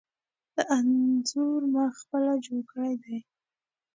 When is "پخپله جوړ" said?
1.95-2.61